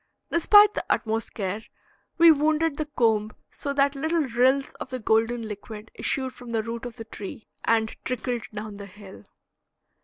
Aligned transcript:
Despite 0.31 0.73
the 0.73 0.83
utmost 0.89 1.35
care, 1.35 1.61
we 2.17 2.31
wounded 2.31 2.77
the 2.77 2.87
comb 2.87 3.33
so 3.51 3.71
that 3.73 3.93
little 3.93 4.23
rills 4.23 4.73
of 4.79 4.89
the 4.89 4.97
golden 4.97 5.43
liquid 5.47 5.91
issued 5.93 6.33
from 6.33 6.49
the 6.49 6.63
root 6.63 6.87
of 6.87 6.95
the 6.95 7.05
tree 7.05 7.45
and 7.65 7.95
trickled 8.03 8.47
down 8.51 8.77
the 8.77 8.87
hill. 8.87 9.25